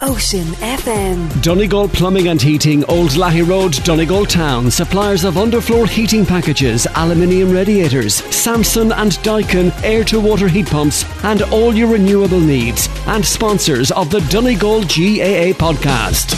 [0.00, 1.42] Ocean FM.
[1.42, 4.70] Donegal Plumbing and Heating, Old Laghey Road, Donegal Town.
[4.70, 11.04] Suppliers of underfloor heating packages, aluminium radiators, Samsung and Daikin air to water heat pumps,
[11.24, 12.88] and all your renewable needs.
[13.08, 16.34] And sponsors of the Donegal GAA podcast.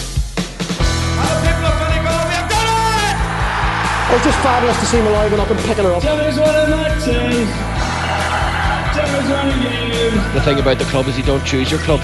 [4.09, 6.03] It was just fabulous to see him alive and up and picking her up.
[10.33, 12.01] The thing about the club is you don't choose your club.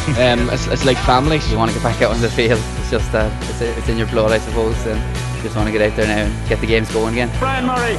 [0.20, 1.38] Um, it's, it's like family.
[1.48, 2.60] You want to get back out on the field.
[2.80, 4.76] It's just uh, it's, it's in your blood, I suppose.
[4.86, 5.00] And
[5.42, 7.30] just want to get out there now and get the games going again.
[7.38, 7.96] Brian Murray,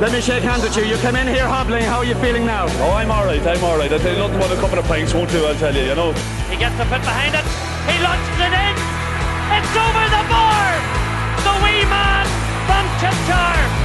[0.00, 0.84] let me shake hands with you.
[0.84, 1.84] You come in here hobbling.
[1.84, 2.66] How are you feeling now?
[2.84, 3.40] Oh, I'm alright.
[3.46, 3.92] I'm alright.
[3.92, 5.46] I tell you nothing but a couple of pints won't do.
[5.46, 5.84] I'll tell you.
[5.84, 6.12] You know.
[6.50, 7.46] He gets the foot behind it.
[7.88, 8.74] He launches it in.
[9.56, 10.68] It's over the bar.
[11.46, 12.26] The wee man
[12.66, 13.83] from Chipchar.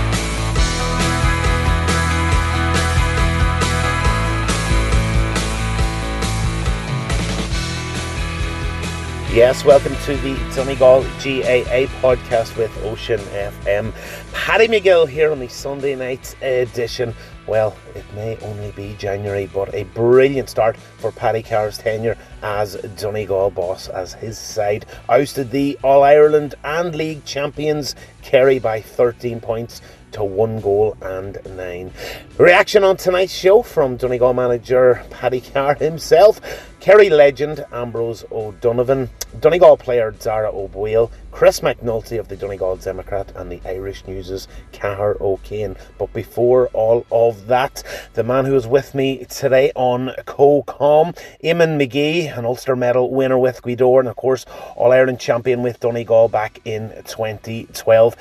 [9.32, 13.94] Yes, welcome to the Donegal GAA podcast with Ocean FM.
[14.34, 17.14] Paddy McGill here on the Sunday night edition.
[17.46, 22.74] Well, it may only be January, but a brilliant start for Paddy Carr's tenure as
[22.98, 27.94] Donegal boss, as his side ousted the All Ireland and League champions
[28.24, 29.80] Kerry by 13 points
[30.12, 31.92] to one goal and nine.
[32.38, 36.40] Reaction on tonight's show from Donegal manager Paddy Carr himself,
[36.80, 39.10] Kerry legend Ambrose O'Donovan,
[39.42, 45.18] Donegal player Daire O'Boyle, Chris McNulty of the Donegal Democrat, and the Irish News's Cahir
[45.20, 45.76] O'Kane.
[45.98, 51.78] But before all of that, the man who is with me today on Co-Com, Eamon
[51.78, 56.30] McGee, an Ulster medal winner with Gweedore, and of course All Ireland champion with Donegal
[56.30, 58.16] back in 2012.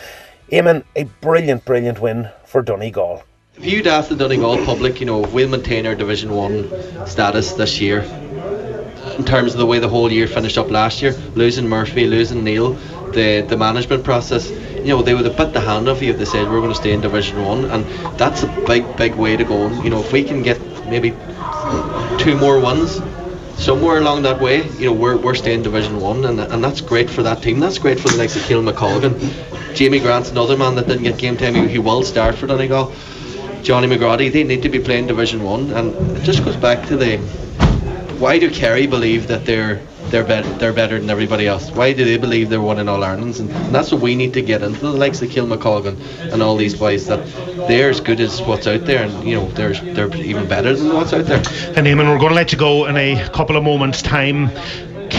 [0.51, 3.23] Eamon, a brilliant, brilliant win for Donegal.
[3.59, 7.83] If you'd asked the Donegal public, you know, we'll maintain our Division 1 status this
[7.83, 8.01] year,
[9.19, 12.45] in terms of the way the whole year finished up last year, losing Murphy, losing
[12.45, 12.73] Neil,
[13.13, 16.19] the, the management process, you know, they would have bit the hand off you if
[16.19, 17.85] they said we're going to stay in Division 1, and
[18.17, 19.69] that's a big, big way to go.
[19.83, 21.11] You know, if we can get maybe
[22.19, 23.03] two more wins,
[23.63, 27.11] somewhere along that way, you know, we're, we're staying Division 1, and, and that's great
[27.11, 27.61] for that team.
[27.61, 29.58] That's great for the likes of Keelan McColgan.
[29.75, 31.55] Jamie Grant's another man that didn't get game time.
[31.55, 32.93] He, he will start for Donegal.
[33.63, 36.97] Johnny McGrady, they need to be playing Division One, and it just goes back to
[36.97, 37.19] the
[38.19, 39.81] why do Kerry believe that they're
[40.11, 41.71] they're better they're better than everybody else?
[41.71, 43.41] Why do they believe they're winning all Irelands?
[43.41, 46.57] And, and that's what we need to get into the likes of McColgan and all
[46.57, 47.25] these boys that
[47.69, 50.93] they're as good as what's out there, and you know they're they're even better than
[50.95, 51.39] what's out there.
[51.77, 54.51] And Eamon, we're going to let you go in a couple of moments' time.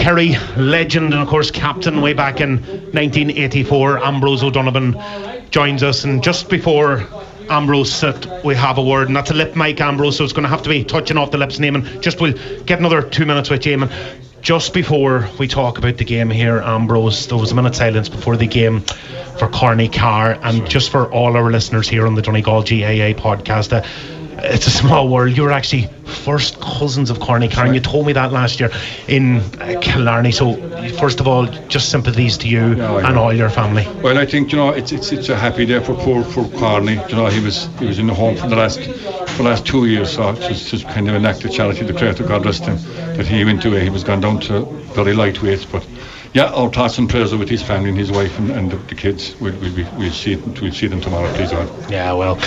[0.00, 4.96] Kerry legend and of course captain way back in 1984 Ambrose O'Donovan
[5.50, 6.04] joins us.
[6.04, 7.06] And just before
[7.50, 8.02] Ambrose
[8.42, 10.62] we have a word and that's a lip mic Ambrose so it's going to have
[10.62, 12.32] to be touching off the lips name and just we'll
[12.64, 13.92] get another two minutes with Eamon
[14.40, 18.38] just before we talk about the game here Ambrose there was a minute silence before
[18.38, 20.38] the game for Corny Carr.
[20.42, 23.86] And just for all our listeners here on the Donegal GAA podcast uh,
[24.42, 25.36] it's a small world.
[25.36, 28.70] You're actually first cousins of Corny Carr, and you told me that last year
[29.08, 30.32] in uh, Killarney.
[30.32, 30.54] So,
[30.98, 33.86] first of all, just sympathies to you Yeah, and all your family.
[34.02, 37.00] Well, I think you know it's it's it's a happy day for poor for Carney.
[37.08, 39.66] You know he was he was in the home for the last for the last
[39.66, 41.84] two years, so it's just, just kind of an act of charity.
[41.84, 42.76] The Creator God rest him
[43.16, 43.82] that he went away.
[43.82, 44.64] He was gone down to
[44.94, 45.86] very lightweight, but.
[46.32, 48.76] Yeah, our thoughts and prayers are with his family and his wife and, and the,
[48.76, 49.34] the kids.
[49.40, 51.68] We'll, we'll, be, we'll, see, we'll see them tomorrow, please God.
[51.90, 52.38] Yeah, well,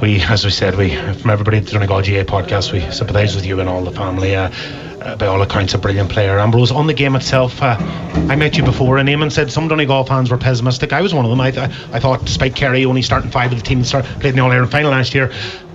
[0.00, 3.46] we, as we said, we from everybody at the Donegal GAA podcast, we sympathise with
[3.46, 4.34] you and all the family.
[4.34, 4.50] Uh,
[5.18, 6.38] by all accounts, a brilliant player.
[6.38, 7.76] Ambrose, on the game itself, uh,
[8.28, 10.92] I met you before, and Eamon said some Donegal fans were pessimistic.
[10.92, 11.40] I was one of them.
[11.40, 14.36] I, th- I thought, despite Kerry only starting five of the team start, played in
[14.36, 15.32] the All Ireland final last year,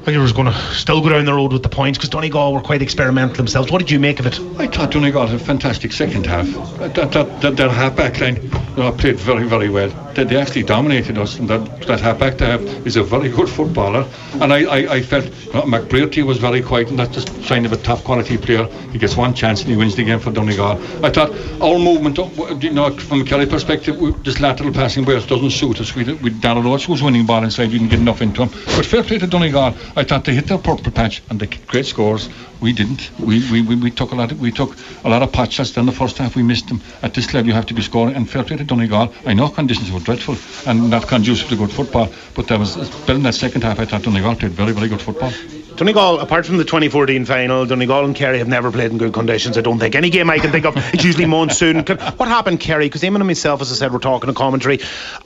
[0.08, 2.62] I was going to still go down the road with the points because Donegal were
[2.62, 3.72] quite experimental themselves.
[3.72, 4.40] What did you make of it?
[4.60, 6.48] I thought Donegal had a fantastic second half.
[6.80, 9.90] That, that, that, that half back line you know, played very, very well.
[10.16, 13.30] They, they actually dominated us, and that, that half back they have is a very
[13.30, 14.08] good footballer.
[14.34, 17.44] And I, I, I felt you know, McBrearty was very quiet, and that's just a
[17.44, 18.66] sign of a top quality player.
[18.92, 20.82] He gets one chance and he wins the game for Donegal.
[21.06, 25.20] I thought our movement, uh, you know, from a Kerry perspective, this lateral passing where
[25.20, 25.96] doesn't suit us.
[25.96, 28.50] We, we Darrell Roach was winning ball inside, we didn't get enough into him.
[28.50, 29.76] But fair play to Donegal.
[29.96, 32.30] I thought they hit their purple patch and they great scores.
[32.62, 33.12] We didn't.
[33.20, 34.32] We, we, we, we took a lot.
[34.32, 35.72] Of, we took a lot of patch shots.
[35.72, 36.82] Then the first half we missed them.
[37.02, 38.16] At this level, you have to be scoring.
[38.16, 39.14] And fair play to Donegal.
[39.26, 42.10] I know conditions were dreadful and not conducive to good football.
[42.36, 43.80] But there was building that second half.
[43.80, 45.32] I thought Donegal played very very good football.
[45.78, 49.58] Donegal, apart from the 2014 final, Donegal and Kerry have never played in good conditions.
[49.58, 50.76] I don't think any game I can think of.
[50.94, 51.86] It's usually monsoon.
[52.18, 52.86] What happened, Kerry?
[52.86, 54.80] Because Eamon and myself, as I said, we're talking a commentary.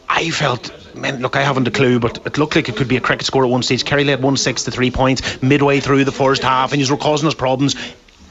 [0.08, 2.96] I felt, man, look, I haven't a clue, but it looked like it could be
[2.96, 3.84] a cricket score at one stage.
[3.84, 6.98] Kerry led one six to three points midway through the first half, and you were
[6.98, 7.76] causing us problems.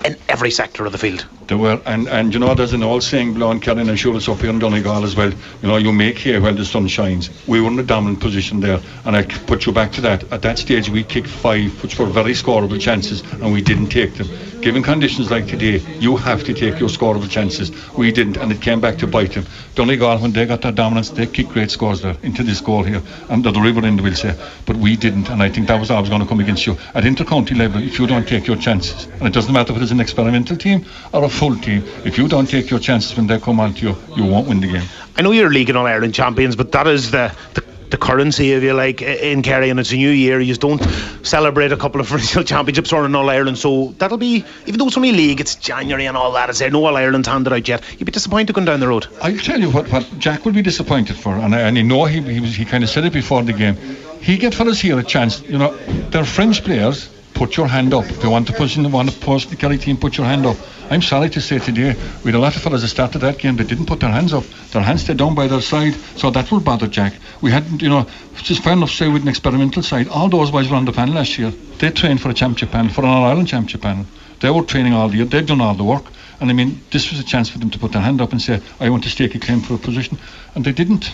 [0.05, 1.27] In every sector of the field.
[1.47, 4.51] They were, and, and you know, there's an old saying, and sure it's up here
[4.51, 5.31] in Donegal as well.
[5.63, 7.31] You know, you make hay while the sun shines.
[7.47, 10.33] We were in a dominant position there, and I put you back to that.
[10.33, 14.15] At that stage, we kicked five, which were very scoreable chances, and we didn't take
[14.15, 14.29] them.
[14.63, 17.71] Given conditions like today, you have to take your scoreable chances.
[17.95, 19.45] We didn't, and it came back to bite them.
[19.75, 23.03] Donegal, when they got that dominance, they kicked great scores there into this goal here,
[23.29, 24.35] and the river end, we'll say.
[24.65, 26.79] But we didn't, and I think that was always going to come against you.
[26.95, 29.94] At inter-county level, if you don't take your chances, and it doesn't matter if it's
[29.95, 33.39] an experimental team or a full team, if you don't take your chances when they
[33.39, 34.89] come on to you, you won't win the game.
[35.17, 37.63] I know you're League and All Ireland champions, but that is the, the
[37.95, 40.41] the currency, if you like, in Kerry, and it's a new year.
[40.41, 40.83] You don't
[41.23, 44.89] celebrate a couple of provincial championships or in All Ireland, so that'll be, even though
[44.89, 46.51] it's only league, it's January and all that.
[46.51, 47.85] Is there no All Ireland handed out yet?
[47.93, 49.07] You'd be disappointed going down the road.
[49.23, 52.05] I'll tell you what, what Jack will be disappointed for, and I, and you know
[52.07, 53.77] he he, was, he kind of said it before the game.
[54.21, 55.41] He get fellas here a chance.
[55.43, 55.77] You know,
[56.11, 57.09] they're French players.
[57.35, 58.05] Put your hand up.
[58.05, 60.47] If you want to push in, want to push the Kerry team, put your hand
[60.47, 60.57] up.
[60.91, 63.57] I'm sorry to say today, we had a lot of fellas that started that game
[63.57, 64.45] that didn't put their hands up.
[64.71, 67.15] Their hands stayed down by their side, so that will bother Jack.
[67.41, 70.09] We hadn't, you know, just fair enough say with an experimental side.
[70.09, 71.53] All those boys were on the panel last year.
[71.79, 74.07] They trained for a championship panel, for an All Ireland championship panel.
[74.41, 75.25] They were training all the year.
[75.25, 76.05] They've done all the work.
[76.41, 78.41] And I mean, this was a chance for them to put their hand up and
[78.41, 80.19] say, I want to stake a claim for a position.
[80.55, 81.13] And they didn't.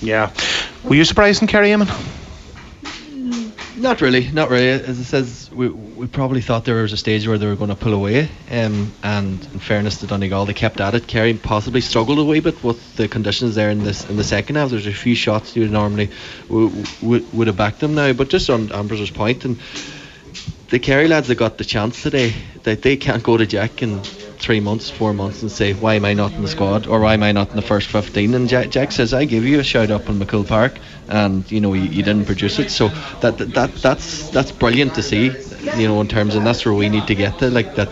[0.00, 0.32] Yeah.
[0.82, 1.88] Were you surprised in Kerry, Eamon?
[3.82, 4.68] Not really, not really.
[4.68, 7.70] As it says, we, we probably thought there was a stage where they were going
[7.70, 8.28] to pull away.
[8.48, 11.08] Um, and in fairness to Donegal, they kept at it.
[11.08, 14.54] Kerry possibly struggled a wee bit with the conditions there in this in the second
[14.54, 14.70] half.
[14.70, 16.10] There's a few shots you normally
[16.46, 18.12] w- w- would have backed them now.
[18.12, 19.58] But just on Ambrose's point, and
[20.70, 22.32] the Kerry lads that got the chance today,
[22.62, 24.06] that they can't go to Jack and
[24.42, 27.14] three months, four months, and say, why am I not in the squad or why
[27.14, 28.34] am I not in the first 15?
[28.34, 30.78] And Jack, Jack says, I gave you a shout up in MacCumhaill Park,
[31.08, 32.70] and you know you, you didn't produce it.
[32.70, 32.88] So
[33.20, 35.30] that, that that that's that's brilliant to see.
[35.76, 37.88] You know, in terms, and that's where we need to get to, like that.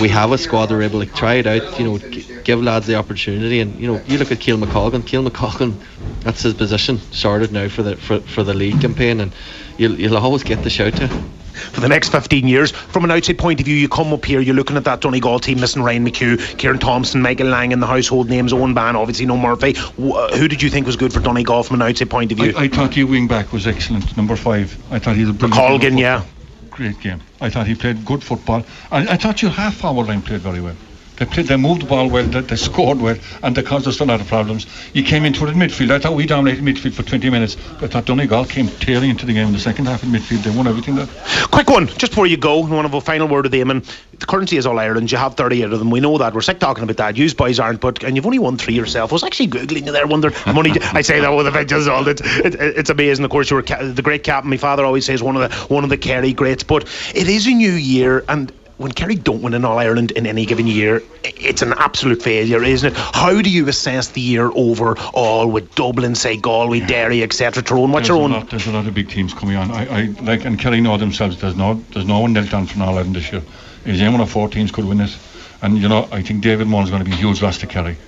[0.00, 1.78] We have a squad that are able to try it out.
[1.78, 5.06] You know, g- give lads the opportunity, and you know, you look at Keil McColgan.
[5.06, 5.80] Keel McColgan,
[6.20, 9.32] that's his position sorted now for the for, for the league campaign, and
[9.80, 11.08] you'll you'll always get the shout to.
[11.08, 12.70] for the next 15 years.
[12.70, 15.40] From an outside point of view, you come up here, you're looking at that Donegal
[15.40, 19.26] team, missing Ryan McHugh, Kieran Thompson, Michael Lang and the household names, Eoghan Bán, obviously
[19.26, 19.74] no Murphy.
[19.74, 22.38] Wh- uh, who did you think was good for Donegal from an outside point of
[22.38, 22.54] view?
[22.56, 24.76] I, I thought he wing back was excellent, number five.
[24.92, 25.82] I thought he was a brilliant.
[25.82, 26.24] McColgan, yeah.
[26.70, 27.20] Great game.
[27.40, 28.64] I thought he played good football.
[28.90, 30.76] And I thought your half forward line played very well.
[31.20, 34.00] They played, they moved the ball well, they, they scored well, and they caused us
[34.00, 34.66] a lot of problems.
[34.94, 35.90] You came into in midfield.
[35.90, 39.26] I thought we dominated midfield for 20 minutes, but I thought Donegal came tearing into
[39.26, 40.44] the game in the second half in midfield.
[40.44, 41.06] They won everything there.
[41.50, 43.84] Quick one, just before you go, one of a final word of the Eamon.
[44.18, 45.12] The currency is All Ireland.
[45.12, 45.90] You have 38 of them.
[45.90, 46.32] We know that.
[46.32, 47.18] We're sick talking about that.
[47.18, 49.12] You boys aren't, but and you've only won three yourself.
[49.12, 50.06] I was actually googling you there.
[50.06, 50.32] Wonder.
[50.46, 50.56] I'm.
[50.58, 51.86] I say that with a vengeance.
[51.86, 53.24] All it, it, it's amazing.
[53.24, 54.50] Of course, you were ca- the great captain.
[54.50, 56.62] My father always says one of the one of the Kerry greats.
[56.62, 56.84] But
[57.14, 60.46] it is a new year, and when Kerry don't win an All Ireland in any
[60.46, 62.96] given year, it's an absolute failure, isn't it?
[62.96, 67.62] How do you assess the year overall with Dublin, say Galway, Derry, etc.
[67.62, 68.32] Tyrone, what's there's your own?
[68.32, 69.70] lot, there's a lot of big teams coming on.
[69.70, 71.38] I, I like and Kerry know themselves.
[71.38, 73.42] There's no there's no one knelt down for an All Ireland this year.
[73.84, 75.14] Is any one of four teams could win it,
[75.60, 77.98] and you know I think David is going to be a huge loss to Kerry.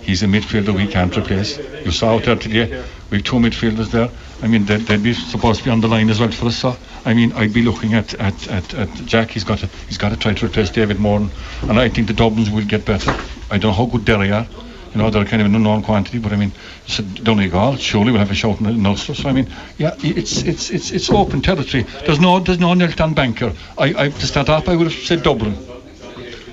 [0.00, 1.58] He's a midfielder we can't replace.
[1.58, 2.82] You saw out there today.
[3.10, 4.10] We have two midfielders there.
[4.42, 6.56] I mean, they'd, they'd be supposed to be on the line as well for us.
[6.56, 9.30] So, I mean, I'd be looking at, at, at, at Jack.
[9.30, 11.30] He's got to he's got to try to replace David Moran,
[11.62, 13.10] and I think the Dublins will get better.
[13.50, 14.46] I don't know how good Derry are.
[14.94, 16.52] You know, they're kind of an unknown quantity, but I mean,
[16.86, 17.76] it's a Donegal.
[17.76, 19.14] Surely we'll have a shout in in Ulster.
[19.14, 21.82] So I mean, yeah, it's it's it's it's open territory.
[22.06, 23.52] There's no there's no knelt down banker.
[23.76, 25.56] I, I to start off, I would have said Dublin,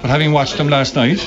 [0.02, 1.20] but having watched them last night,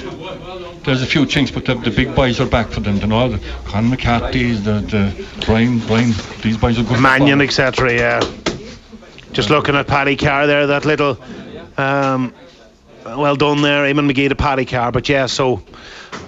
[0.84, 2.96] there's a few chinks, but the, the big boys are back for them.
[2.96, 6.12] You know, the Con McCarthy's, the the Brian Brian.
[6.42, 7.00] These boys are good.
[7.00, 7.94] Mannion, etc.
[7.94, 8.43] Yeah.
[9.34, 11.18] Just looking at Paddy Carr there, that little.
[11.76, 12.32] Um,
[13.04, 14.92] well done there, Eamon McGee to Paddy Carr.
[14.92, 15.60] But yeah, so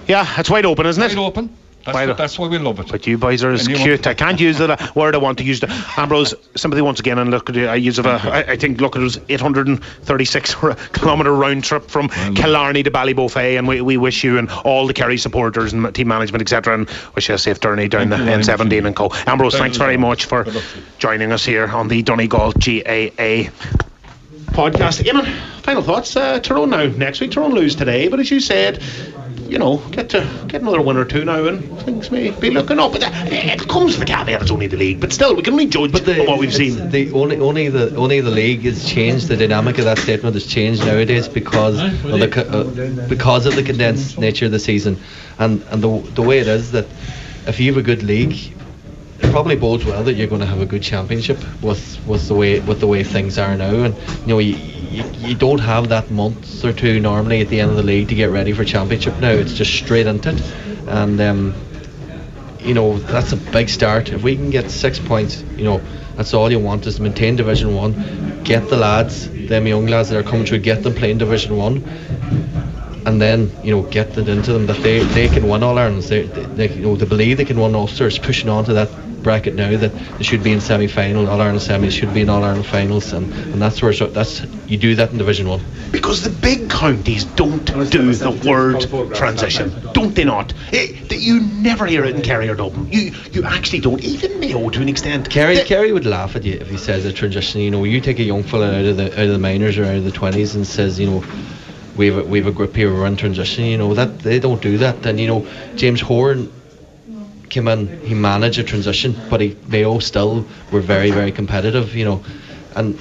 [0.07, 1.15] yeah, it's wide open, isn't it?
[1.15, 1.55] Wide open.
[1.93, 2.87] That's, o- that's why we love it.
[2.89, 4.05] But you boys are as cute.
[4.07, 5.59] I can't use the word I want to use.
[5.61, 5.67] The
[5.97, 7.17] Ambrose somebody once again.
[7.17, 7.67] And look at it.
[7.67, 8.19] I use of a.
[8.23, 10.55] I, I think look it was 836
[10.93, 14.93] kilometre round trip from Killarney to Ballybofey, and we, we wish you and all the
[14.93, 16.73] Kerry supporters and team management etc.
[16.75, 18.85] And wish you a safe journey down Thank the you very much N17 indeed.
[18.85, 19.09] and co.
[19.25, 20.83] Ambrose, Thank thanks very very much for Good luck to you.
[20.99, 23.49] joining us here on the Donegal GAA
[24.51, 25.03] podcast.
[25.03, 25.25] Eamon,
[25.61, 26.15] final thoughts.
[26.15, 27.31] Uh, Tyrone now next week.
[27.31, 28.81] Tyrone lose today, but as you said,
[29.49, 32.79] you know, get to get another win or two now, and things may be looking
[32.79, 32.91] up.
[32.91, 35.53] But uh, it comes with the caveat it's only the league, but still, we can
[35.53, 36.89] only judge on what we've seen.
[36.89, 39.27] The only only the only the league has changed.
[39.27, 43.63] The dynamic of that statement has changed nowadays because of the uh, because of the
[43.63, 44.99] condensed nature of the season,
[45.39, 46.85] and and the the way it is that
[47.47, 48.53] if you have a good league.
[49.19, 52.35] It probably bodes well that you're going to have a good championship with, with the
[52.35, 54.55] way with the way things are now, and you know you,
[54.89, 58.09] you, you don't have that month or two normally at the end of the league
[58.09, 59.31] to get ready for championship now.
[59.31, 60.41] It's just straight into it,
[60.87, 61.55] and um,
[62.59, 64.09] you know that's a big start.
[64.09, 65.81] If we can get six points, you know
[66.15, 70.09] that's all you want is to maintain Division One, get the lads, them young lads
[70.09, 71.83] that are coming through, get them playing Division One,
[73.05, 76.03] and then you know get it into them that they, they can win all Ireland.
[76.03, 78.89] They, they, they you know they believe they can win Ulsters, pushing on to that
[79.27, 82.45] bracket now that they should be in semi-final, All Ireland semis should be in All
[82.45, 85.59] Ireland finals, and, and that's where so that's you do that in Division One.
[85.91, 90.53] Because the big counties don't do the word transition, don't they not?
[90.71, 92.87] Eh, it, you never hear it in Kerry or Dublin.
[92.89, 94.01] You you actually don't.
[94.01, 95.29] Even Mayo to an extent.
[95.29, 97.59] Kerry Kerry would laugh at you if he says a transition.
[97.59, 99.83] You know, you take a young fella out of the out of the minors or
[99.83, 101.23] out of the twenties and says, you know
[101.97, 104.39] we have a, we have a group here we're in transition you know that they
[104.39, 106.51] don't do that and you know James Horan
[107.49, 112.05] came in he managed a transition but he Mayo still were very very competitive you
[112.05, 112.23] know.
[112.75, 112.99] And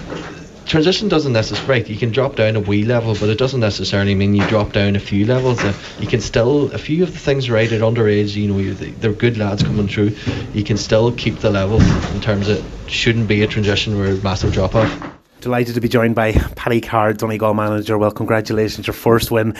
[0.64, 4.14] transition doesn't necessarily right you can drop down a wee level but it doesn't necessarily
[4.14, 5.62] mean you drop down a few levels.
[5.62, 9.12] Uh, you can still a few of the things right at underage you know they're
[9.12, 10.12] good lads coming through
[10.52, 11.80] you can still keep the level
[12.14, 15.12] in terms of shouldn't be a transition where massive drop off.
[15.40, 17.98] Delighted to be joined by Paddy Carr, Donegal manager.
[17.98, 19.54] Well, congratulations, your first win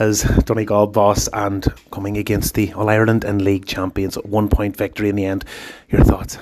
[0.00, 4.16] as Donegal boss and coming against the All Ireland and League champions.
[4.16, 5.44] One point victory in the end.
[5.90, 6.38] Your thoughts?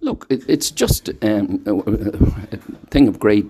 [0.00, 2.56] Look, it, it's just um, a, a,
[2.90, 3.46] thing of great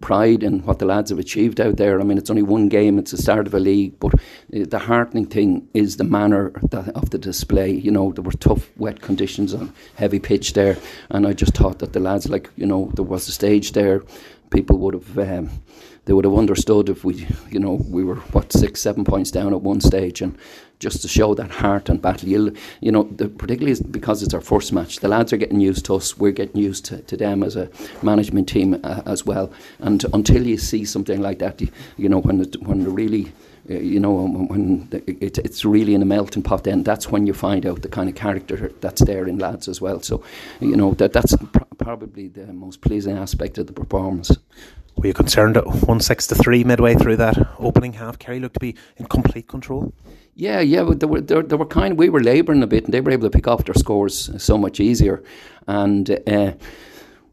[0.00, 2.00] pride in what the lads have achieved out there.
[2.00, 4.18] I mean, it's only one game, it's the start of a league, but uh,
[4.68, 7.72] the heartening thing is the manner that, of the display.
[7.72, 10.76] You know, there were tough, wet conditions on heavy pitch there,
[11.10, 14.02] and I just thought that the lads, like, you know, there was a stage there,
[14.50, 15.18] people would have.
[15.18, 15.50] Um,
[16.04, 19.52] they would have understood if we, you know, we were what six, seven points down
[19.52, 20.36] at one stage, and
[20.78, 22.28] just to show that heart and battle.
[22.28, 25.84] You'll, you know, the, particularly because it's our first match, the lads are getting used
[25.86, 26.18] to us.
[26.18, 27.70] We're getting used to, to them as a
[28.02, 29.52] management team uh, as well.
[29.78, 33.32] And until you see something like that, you, you know, when it, when really
[33.70, 37.32] uh, you know, when it, it's really in a melting pot, then that's when you
[37.32, 40.00] find out the kind of character that's there in lads as well.
[40.02, 40.24] So,
[40.60, 44.36] you know, that that's pr- probably the most pleasing aspect of the performance.
[44.96, 48.18] Were you concerned at one six to three midway through that opening half?
[48.18, 49.92] Kerry looked to be in complete control.
[50.34, 51.98] Yeah, yeah, they were they, were kind.
[51.98, 54.56] We were labouring a bit, and they were able to pick off their scores so
[54.56, 55.22] much easier.
[55.66, 56.52] And uh,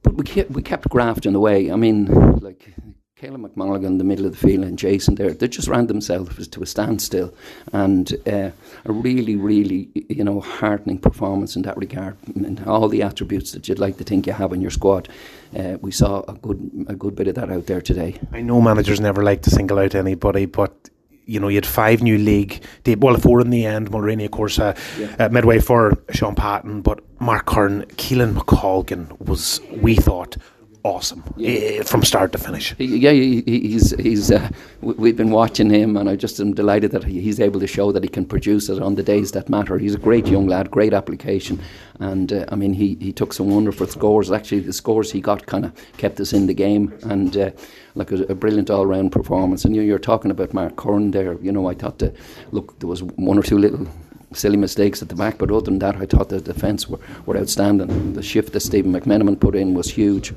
[0.04, 1.72] but we kept we kept grafting away.
[1.72, 2.06] I mean,
[2.40, 2.74] like
[3.20, 6.48] Caleb McMulligan in the middle of the field and Jason there, they just ran themselves
[6.48, 7.34] to a standstill.
[7.74, 8.52] And uh,
[8.86, 12.16] a really, really, you know, heartening performance in that regard.
[12.34, 15.10] And all the attributes that you'd like to think you have in your squad.
[15.54, 18.18] Uh, we saw a good, a good bit of that out there today.
[18.32, 20.90] I know managers never like to single out anybody, but
[21.26, 22.64] you know, you had five new league,
[23.00, 23.92] well, four in the end.
[23.92, 25.14] Mulreany, of course, uh, yeah.
[25.20, 30.38] uh, midway for Shaun Patton, but Mark Curran, Keelan McColgan was, we thought,
[30.84, 31.84] awesome yeah.
[31.84, 32.76] from start to finish.
[32.78, 34.32] Yeah, he's he's.
[34.32, 34.50] Uh,
[34.82, 38.04] we've been watching him, and I just am delighted that he's able to show that
[38.04, 39.78] he can produce it on the days that matter.
[39.78, 41.62] He's a great young lad, great application,
[42.00, 44.32] and uh, I mean he, he took some wonderful scores.
[44.32, 47.52] Actually, the scores he got kind of kept us in the game, and uh,
[47.96, 49.66] like a, a brilliant all round performance.
[49.66, 51.34] And you, you're talking about Mark Curran there.
[51.42, 52.16] You know, I thought that
[52.52, 53.88] look there was one or two little
[54.34, 57.38] silly mistakes at the back, but other than that, I thought the defence were, were
[57.38, 58.14] outstanding.
[58.14, 60.34] The shift that Stephen McMenamin put in was huge.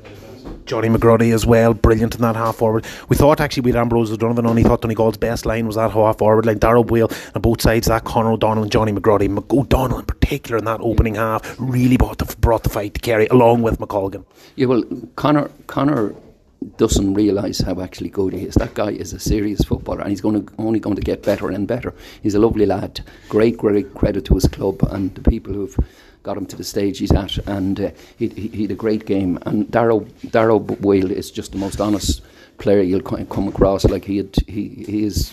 [0.65, 2.85] Johnny McGrody as well, brilliant in that half forward.
[3.09, 6.45] We thought actually with Ambrose O'Donovan only thought Donegal's best line was that half forward
[6.45, 6.57] line.
[6.57, 9.27] Daire Boyle on both sides, that Conor O'Donnell and Johnny McGrody.
[9.51, 13.27] O'Donnell in particular in that opening half really brought the, brought the fight to Kerry
[13.27, 14.25] along with McColgan.
[14.55, 14.83] Yeah, well,
[15.15, 16.15] Conor Conor
[16.77, 18.55] doesn't realise how actually good he is.
[18.55, 21.49] That guy is a serious footballer, and he's going to only going to get better
[21.49, 21.93] and better.
[22.21, 23.01] He's a lovely lad.
[23.29, 25.77] Great, great credit to his club and the people who've
[26.23, 29.05] got him to the stage he's at, and uh, he, he, he had a great
[29.05, 29.37] game.
[29.45, 29.99] And Daire
[30.31, 32.21] Daire Ó'Baoil is just the most honest
[32.57, 33.85] player you'll come across.
[33.85, 35.31] Like he had, he he is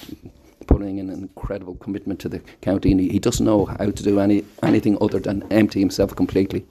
[0.67, 4.03] putting in an incredible commitment to the county, and he, he doesn't know how to
[4.03, 6.67] do any anything other than empty himself completely.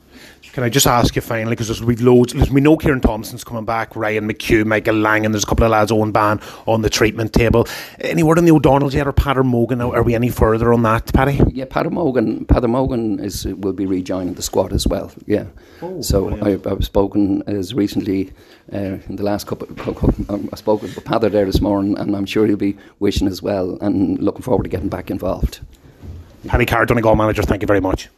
[0.54, 3.96] Can I just ask you finally, because we've loads, we know Kieran Thompson's coming back,
[3.96, 7.34] Ryan McHugh, Michael Lang, and there's a couple of lads, Eoghan Bán, on the treatment
[7.34, 7.68] table.
[8.02, 9.80] Any word on the O'Donnells yet, or Peadar Mogan?
[9.80, 11.40] Are we any further on that, Paddy?
[11.54, 15.46] Yeah, Peadar Mogan, Peadar Mogan is, will be rejoining the squad as well, yeah.
[15.82, 18.34] Oh, so I, I've spoken as recently
[18.74, 19.68] uh, in the last couple,
[20.30, 23.42] um, I spoke with Peadar there this morning, and I'm sure he'll be wishing as
[23.42, 25.60] well, and looking forward to getting back involved.
[26.48, 28.10] Paddy Carr, Donegal manager, thank you very much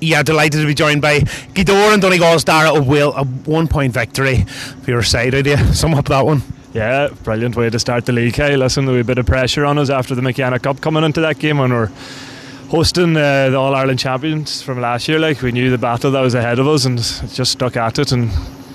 [0.00, 3.16] yeah, delighted to be joined by Gweedore and Donegal's Daire Ó'Baoil.
[3.16, 4.44] A one point victory
[4.82, 5.58] for your side, idea.
[5.74, 6.42] Sum up that one.
[6.74, 8.36] Yeah, brilliant way to start the league.
[8.36, 11.38] Hey, listen, a bit of pressure on us after the McKenna Cup coming into that
[11.38, 11.90] game when we're
[12.68, 15.18] hosting uh, the All Ireland champions from last year.
[15.18, 18.12] Like we knew the battle that was ahead of us and just stuck at it
[18.12, 18.30] and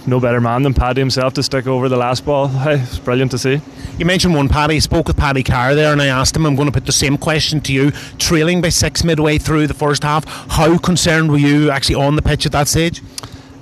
[0.08, 2.50] no better man than Paddy himself to stick over the last ball.
[2.54, 3.62] It's brilliant to see.
[3.98, 4.80] You mentioned one Paddy.
[4.80, 6.46] Spoke with Paddy Carr there, and I asked him.
[6.46, 7.92] I'm going to put the same question to you.
[8.18, 12.22] Trailing by six midway through the first half, how concerned were you actually on the
[12.22, 13.02] pitch at that stage?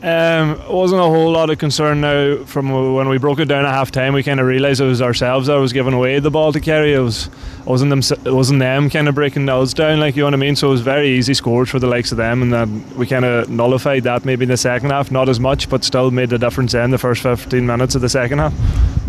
[0.02, 3.74] Um, wasn't a whole lot of concern now from when we broke it down at
[3.74, 4.14] half time.
[4.14, 6.94] We kind of realised it was ourselves that was giving away the ball to Kerry.
[6.94, 10.22] It was it wasn't them it wasn't them kind of breaking those down like you
[10.22, 10.56] know what I mean.
[10.56, 13.26] So it was very easy scores for the likes of them, and then we kind
[13.26, 16.38] of nullified that maybe in the second half, not as much, but still made the
[16.40, 18.54] difference in the first 15 minutes of the second half.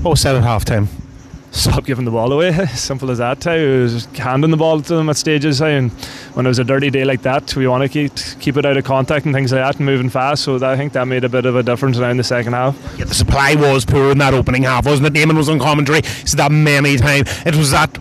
[0.03, 0.89] What was said at half time?
[1.51, 2.67] Stop giving the ball away.
[2.75, 3.43] Simple as that.
[3.45, 5.61] How it was handing the ball to them at stages.
[5.61, 5.91] and
[6.35, 8.77] when it was a dirty day like that, we want to keep keep it out
[8.77, 10.45] of contact and things like that, and moving fast.
[10.45, 12.53] So that, I think that made a bit of a difference now in the second
[12.53, 12.77] half.
[12.99, 15.15] Yeah, the supply was poor in that opening half, wasn't it?
[15.15, 16.03] Eamon was on commentary.
[16.03, 17.29] He said that many times.
[17.47, 17.99] It was that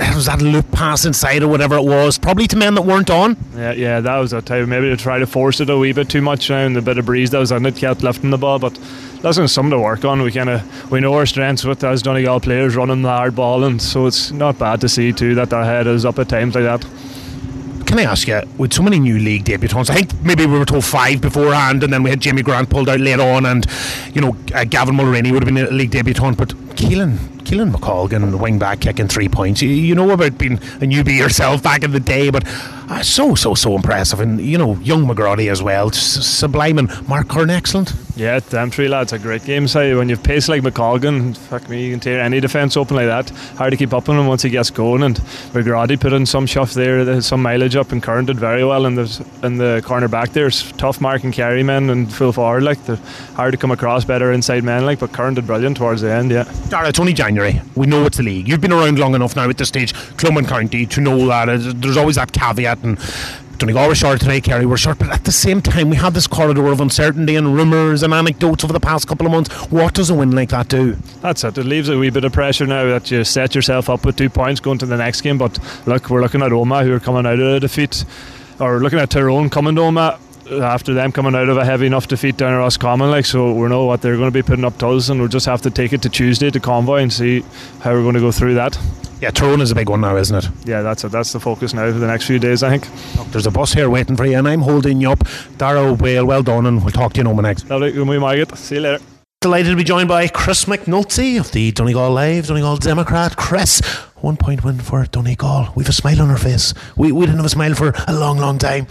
[0.00, 3.10] it was that loop pass inside or whatever it was, probably to men that weren't
[3.10, 3.36] on.
[3.56, 6.08] Yeah, yeah, that was a time maybe to try to force it a wee bit
[6.08, 8.38] too much now, and the bit of breeze that was on it kept lifting the
[8.38, 8.78] ball, but
[9.20, 10.22] that's something to work on.
[10.22, 13.64] We kind of we know our strengths with as Donegal players running the hard ball,
[13.64, 16.54] and so it's not bad to see too that their head is up at times
[16.54, 16.86] like that.
[17.86, 20.66] Can I ask you, with so many new league debutants, I think maybe we were
[20.66, 23.66] told five beforehand, and then we had Jamie Grant pulled out later on, and
[24.14, 27.16] you know uh, Gavin Mulreany would have been a league debutant, but Keelan
[27.48, 29.62] Keelan McColgan, wing back, kicking three points.
[29.62, 32.44] You, you, know about being a newbie yourself back in the day, but
[32.88, 34.20] uh, so, so, so impressive.
[34.20, 35.90] And, you know, young McGrody as well.
[35.90, 36.78] Just sublime.
[36.78, 37.92] And Mark Curran, excellent.
[38.16, 39.74] Yeah, them three lads A great games.
[39.76, 43.30] When you've pace like McColgan, fuck me, you can tear any defence open like that.
[43.56, 45.04] Hard to keep up on him once he gets going.
[45.04, 45.16] And
[45.52, 48.96] McGrody put in some shuff there, some mileage up, and Curran did very well in
[48.96, 50.50] the, in the corner back there.
[50.50, 52.64] Tough mark and carry men and full forward.
[52.64, 52.96] Like, they're
[53.34, 56.32] hard to come across better inside men, like, but Curran did brilliant towards the end,
[56.32, 56.50] yeah.
[56.68, 57.60] Dara, it's only January.
[57.76, 58.48] We know it's the league.
[58.48, 61.46] You've been around long enough now at this stage, Clonmel County, to know that
[61.80, 62.98] there's always that caveat and
[63.58, 66.28] Donegal were short today, Kerry were short, but at the same time, we have this
[66.28, 69.52] corridor of uncertainty and rumours and anecdotes over the past couple of months.
[69.70, 70.92] What does a win like that do?
[71.22, 71.58] That's it.
[71.58, 74.30] It leaves a wee bit of pressure now that you set yourself up with two
[74.30, 75.38] points going to the next game.
[75.38, 75.58] But
[75.88, 78.04] look, we're looking at Omagh, who are coming out of a defeat,
[78.60, 80.20] or looking at Tyrone coming to Omagh
[80.50, 83.68] after them coming out of a heavy enough defeat down at Roscommon, like so we
[83.68, 85.70] know what they're going to be putting up to us, and we'll just have to
[85.70, 87.44] take it to Tuesday to Convoy and see
[87.80, 88.78] how we're going to go through that.
[89.20, 90.50] Yeah, Tyrone is a big one now, isn't it?
[90.64, 91.10] Yeah, that's it.
[91.10, 93.16] That's the focus now for the next few days, I think.
[93.16, 95.18] Look, there's a bus here waiting for you, and I'm holding you up.
[95.58, 97.68] Daire Ó'Baoil, well done, and we'll talk to you in a next.
[97.68, 98.56] Lovely, might get.
[98.56, 99.17] See you later.
[99.40, 103.36] Delighted to be joined by Chris McNulty of the Donegal Live, Donegal Democrat.
[103.36, 103.78] Chris,
[104.16, 105.68] one point win for Donegal.
[105.76, 106.74] We've a smile on our face.
[106.96, 108.88] We, we didn't have a smile for a long, long time.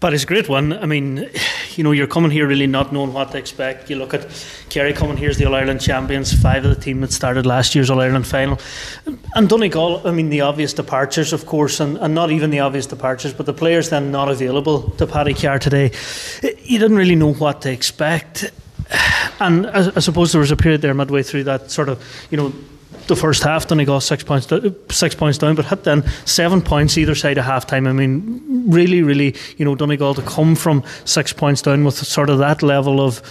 [0.00, 0.72] But it's a great one.
[0.72, 1.28] I mean,
[1.76, 3.90] you know, you're coming here really not knowing what to expect.
[3.90, 4.26] You look at
[4.70, 7.74] Kerry coming here as the All Ireland champions, five of the team that started last
[7.74, 8.58] year's All Ireland final.
[9.34, 12.86] And Donegal, I mean, the obvious departures, of course, and, and not even the obvious
[12.86, 15.92] departures, but the players then not available to Paddy Carr today.
[16.42, 18.50] You didn't really know what to expect
[19.40, 22.36] and I, I, suppose there was a period there midway through that sort of, you
[22.36, 22.52] know,
[23.06, 24.48] the first half, Donegal six points,
[24.90, 27.86] six points down, but hit then seven points either side of half time.
[27.86, 32.30] I mean, really, really, you know, Donegal to come from six points down with sort
[32.30, 33.22] of that level of.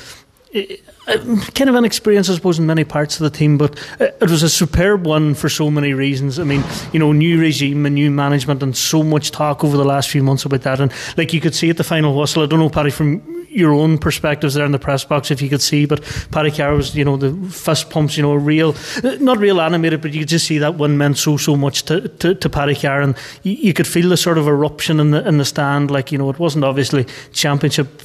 [1.09, 1.17] Uh,
[1.55, 4.43] kind of an experience, I suppose, in many parts of the team, but it was
[4.43, 6.37] a superb one for so many reasons.
[6.37, 9.85] I mean, you know, new regime and new management, and so much talk over the
[9.85, 10.79] last few months about that.
[10.79, 13.73] And like you could see at the final whistle, I don't know, Paddy, from your
[13.73, 15.85] own perspectives there in the press box if you could see.
[15.85, 18.75] But Paddy Carr was, you know, the fist pumps, you know, real,
[19.19, 22.07] not real animated, but you could just see that one meant so so much to,
[22.07, 25.27] to, to Paddy Carr, and you, you, could feel the sort of eruption in the
[25.27, 25.89] in the stand.
[25.89, 28.01] Like you know, it wasn't obviously championship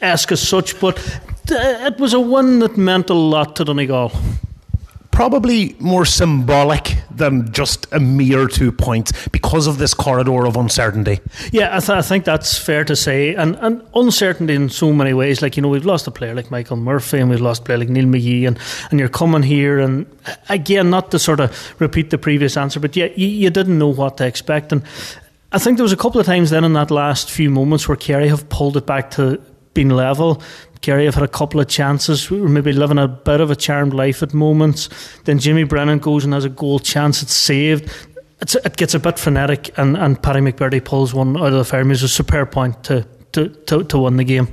[0.00, 0.98] esque as such, but
[1.50, 4.12] it was a one that meant a lot to Donegal
[5.18, 11.18] probably more symbolic than just a mere two points because of this corridor of uncertainty.
[11.50, 13.34] Yeah, I, th- I, think that's fair to say.
[13.34, 15.42] And, and uncertainty in so many ways.
[15.42, 17.78] Like, you know, we've lost a player like Michael Murphy and we've lost a player
[17.78, 18.46] like Neil McGee.
[18.46, 18.60] And,
[18.92, 20.06] and you're coming here, and
[20.48, 23.88] again, not to sort of repeat the previous answer, but yeah, you, you didn't know
[23.92, 24.70] what to expect.
[24.70, 24.84] And
[25.50, 27.96] I think there was a couple of times then in that last few moments where
[27.96, 29.42] Kerry have pulled it back to
[29.78, 30.42] being level.
[30.80, 32.30] Kerry have had a couple of chances.
[32.30, 34.88] We were maybe living a bit of a charmed life at moments.
[35.24, 37.22] Then Jamie Brennan goes and has a goal chance.
[37.22, 37.88] It's saved.
[38.40, 41.64] It's, it gets a bit frenetic, and, and Paddy McBrearty pulls one out of the
[41.64, 41.88] fire.
[41.92, 44.48] It's a superb point to, to, to, to win the game.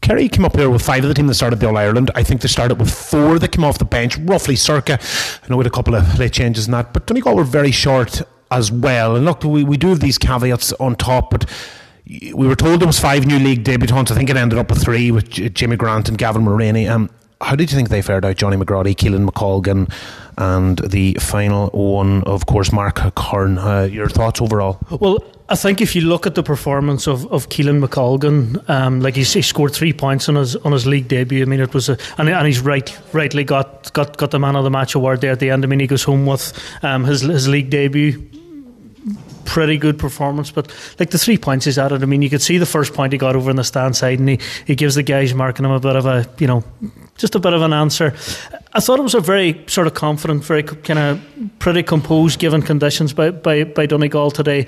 [0.00, 2.10] Kerry came up here with five of the team that started the All Ireland.
[2.14, 4.98] I think they started with four that came off the bench, roughly circa.
[5.42, 8.22] I know with a couple of late changes and that, but Donegal were very short
[8.50, 9.16] as well.
[9.16, 11.44] And look, we, we do have these caveats on top, but
[12.10, 14.10] we were told there was five new league debutants.
[14.10, 16.90] I think it ended up with three with Jamie Grant and Gavin Mulreany.
[16.90, 18.36] Um, how did you think they fared out?
[18.36, 19.90] Johnny McGrady, Keelan McColgan,
[20.36, 23.58] and the final one, of course, Mark Curran.
[23.58, 24.78] Uh, your thoughts overall?
[24.90, 29.16] Well, I think if you look at the performance of, of Keelan McColgan, um, like
[29.16, 31.42] he, he, scored three points on his on his league debut.
[31.42, 34.54] I mean, it was a and, and he's right rightly got, got got the man
[34.54, 35.64] of the match award there at the end.
[35.64, 38.29] I mean, he goes home with um, his his league debut
[39.50, 40.52] pretty good performance.
[40.52, 43.12] But like the three points he's added, I mean, you could see the first point
[43.12, 45.72] he got over in the stand side, and he, he gives the guys marking him
[45.72, 46.62] a bit of a, you know,
[47.18, 48.14] just a bit of an answer.
[48.72, 51.20] I thought it was a very sort of confident, very kind of
[51.58, 54.66] pretty composed given conditions by, by, by Donegal today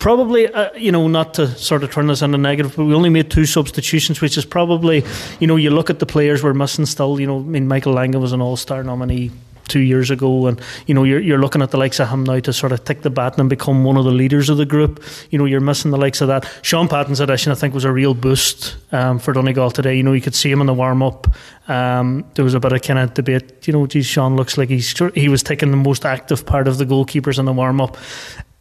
[0.00, 3.08] probably, uh, you know, not to sort of turn this into negative, but we only
[3.08, 5.02] made two substitutions, which is probably,
[5.40, 7.18] you know, you look at the players we're missing still.
[7.18, 9.30] You know, I mean, Michael Langan was an All Star nominee
[9.68, 12.38] two years ago, and you know, you're you're looking at the likes of him now
[12.40, 15.02] to sort of take the baton and become one of the leaders of the group.
[15.30, 16.50] You know, you're missing the likes of that.
[16.62, 19.96] Shaun Patton's addition, I think, was a real boost um, for Donegal today.
[19.96, 21.26] You know, you could see him in the warm up.
[21.68, 23.66] Um, there was a bit of kind of debate.
[23.66, 26.78] You know, geez, Shaun looks like he's he was taking the most active part of
[26.78, 27.96] the goalkeepers in the warm up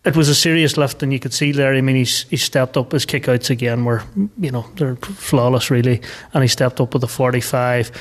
[0.05, 1.73] it was a serious lift, and you could see there.
[1.73, 2.91] I mean, he's he stepped up.
[2.91, 4.03] His kickouts again were,
[4.37, 6.01] you know, they're flawless, really,
[6.33, 7.91] and he stepped up with a forty-five.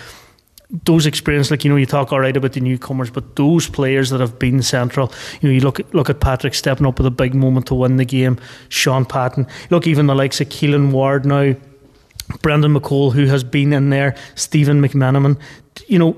[0.85, 4.09] Those experience, like you know, you talk all right about the newcomers, but those players
[4.11, 7.11] that have been central, you know, you look look at Patrick stepping up with a
[7.11, 8.39] big moment to win the game.
[8.71, 11.55] Shaun Patton, look, even the likes of Keelan Ward now,
[12.41, 15.39] Brendan McCall who has been in there, Stephen McMenamin,
[15.89, 16.13] you know,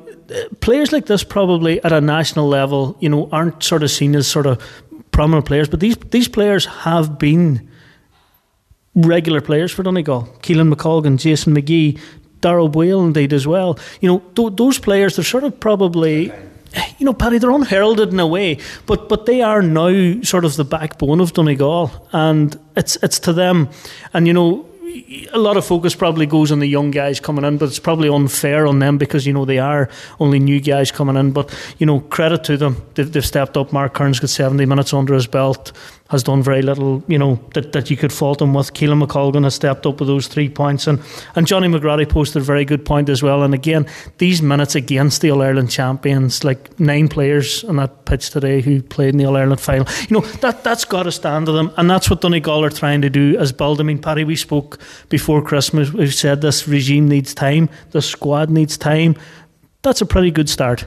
[0.60, 4.28] players like this probably at a national level, you know, aren't sort of seen as
[4.28, 4.62] sort of
[5.10, 7.68] prominent players, but these these players have been
[8.94, 10.28] regular players for Donegal.
[10.40, 11.98] Keelan McColgan, Jason McGee,
[12.44, 13.78] Daire Boyle, indeed as well.
[14.00, 16.32] You know, th- those players they're sort of probably.
[16.98, 20.56] You know, Paddy, they're unheralded in a way, but but they are now sort of
[20.56, 23.68] the backbone of Donegal, and it's it's to them.
[24.12, 24.66] And you know,
[25.32, 28.08] a lot of focus probably goes on the young guys coming in, but it's probably
[28.08, 31.30] unfair on them because you know they are only new guys coming in.
[31.32, 33.72] But you know, credit to them, they've, they've stepped up.
[33.72, 35.72] Mark Kearns got seventy minutes under his belt
[36.10, 38.74] has done very little, you know, that, that you could fault him with.
[38.74, 40.86] Keelan McColgan has stepped up with those three points.
[40.86, 41.00] And,
[41.34, 43.42] and Johnny McGratty posted a very good point as well.
[43.42, 43.86] And again,
[44.18, 48.82] these minutes against the All Ireland champions, like nine players on that pitch today who
[48.82, 51.72] played in the All Ireland final, you know, that, that's got to stand to them.
[51.78, 53.80] And that's what Donegal are trying to do as build.
[53.80, 58.50] I mean, Paddy, we spoke before Christmas, we said this regime needs time, the squad
[58.50, 59.16] needs time.
[59.80, 60.86] That's a pretty good start.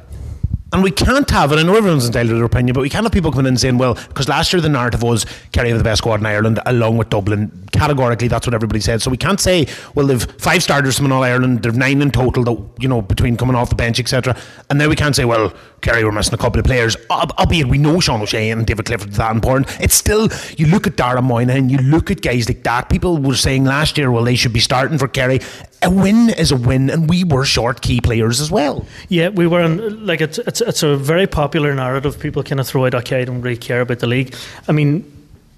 [0.74, 1.60] And we can't have it.
[1.60, 3.78] I know everyone's entitled to their opinion, but we can't have people coming in saying,
[3.78, 6.98] well, because last year the narrative was Kerry have the best squad in Ireland, along
[6.98, 7.67] with Dublin.
[7.78, 9.02] Categorically, that's what everybody said.
[9.02, 12.44] So we can't say, well, they've five starters from All Ireland, they've nine in total,
[12.44, 14.36] that, you know, between coming off the bench, etc.
[14.70, 17.78] And then we can't say, well, Kerry were missing a couple of players, albeit we
[17.78, 19.70] know Sean O'Shea and David Clifford are that important.
[19.80, 22.90] It's still, you look at Dara Moynihan, you look at guys like that.
[22.90, 25.40] People were saying last year, well, they should be starting for Kerry
[25.84, 28.86] a win is a win, and we were short key players as well.
[29.10, 29.62] Yeah, we were.
[29.62, 32.20] In, like it's it's it's a very popular narrative.
[32.20, 34.36] People kind of throw out, okay, I don't really care about the league.
[34.68, 35.06] I mean,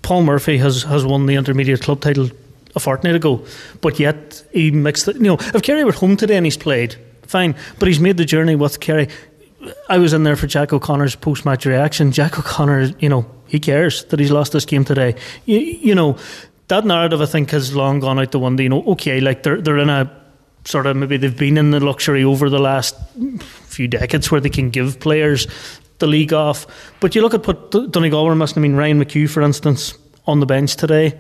[0.02, 2.30] Paul Murphy has has won the intermediate club title
[2.76, 3.44] a fortnight ago,
[3.82, 5.16] but yet he mixed it.
[5.16, 8.26] You know, if Kerry were home today and he's played, fine, but he's made the
[8.26, 9.08] journey with Kerry.
[9.90, 12.12] I was in there for Jack O'Connor's post match reaction.
[12.12, 15.16] Jack O'Connor, you know, he cares that he's lost this game today.
[15.46, 16.18] You, you know,
[16.70, 18.64] that narrative I think has long gone out the window.
[18.64, 20.10] You know, okay, like they're they're in a
[20.66, 22.96] sort of maybe they've been in the luxury over the last
[23.66, 25.48] few decades where they can give players
[26.00, 26.66] the league off.
[27.00, 28.58] But you look at what Donegal were missing.
[28.58, 31.20] I mean, Ryan McHugh, for instance, on the bench today.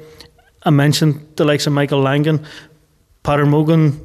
[0.63, 2.45] I mentioned the likes of Michael Langan,
[3.23, 3.99] Peadar Mogan,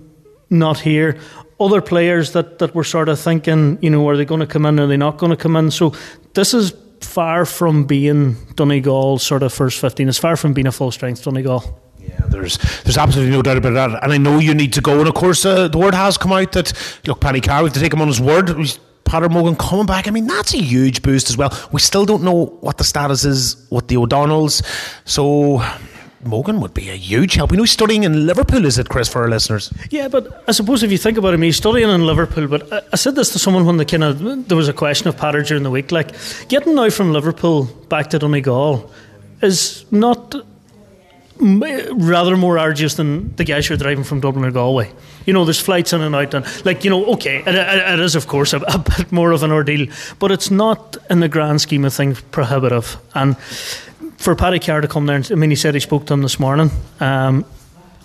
[0.50, 1.18] not here.
[1.58, 4.66] Other players that, that were sort of thinking, you know, are they going to come
[4.66, 4.78] in?
[4.78, 5.70] Are they not going to come in?
[5.70, 5.94] So
[6.34, 10.08] this is far from being Donegal sort of first 15.
[10.08, 11.80] It's far from being a full strength Donegal.
[11.98, 14.98] Yeah, there's there's absolutely no doubt about that, and I know you need to go.
[14.98, 16.72] And of course, uh, the word has come out that
[17.06, 18.50] look, Paddy Carr, we have to take him on his word.
[19.04, 20.08] Peadar Mogan coming back.
[20.08, 21.56] I mean, that's a huge boost as well.
[21.72, 24.62] We still don't know what the status is with the O'Donnells,
[25.04, 25.62] so
[26.24, 27.50] Mogan would be a huge help.
[27.50, 29.72] We know he's studying in Liverpool, is it, Chris, for our listeners?
[29.90, 32.48] Yeah, but I suppose if you think about him, he's studying in Liverpool.
[32.48, 35.08] But I, I said this to someone when the kind of there was a question
[35.08, 35.92] of Peadar during the week.
[35.92, 36.14] Like
[36.48, 38.90] getting now from Liverpool back to Donegal
[39.42, 40.34] is not
[41.38, 44.90] rather more arduous than the guys who are driving from Dublin or Galway.
[45.26, 48.14] You know, there's flights in and out, and like you know, okay, it, it is
[48.14, 49.86] of course a, a, bit more of an ordeal,
[50.18, 52.96] but it's not in the grand scheme of things prohibitive.
[53.14, 53.36] And
[54.18, 56.38] for Paddy Carr to come there, I mean, he said he spoke to him this
[56.40, 56.70] morning.
[57.00, 57.44] Um,